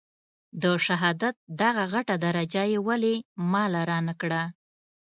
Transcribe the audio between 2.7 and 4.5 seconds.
يې ولې ما له رانه کړه.